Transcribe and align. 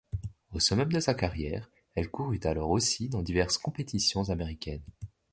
Au 0.51 0.59
summum 0.59 0.91
de 0.91 0.99
sa 0.99 1.13
carrière, 1.13 1.69
elle 1.93 2.09
courut 2.09 2.39
alors 2.45 2.71
aussi 2.71 3.07
dans 3.07 3.21
diverses 3.21 3.59
compétitions 3.59 4.31
américaines. 4.31 4.81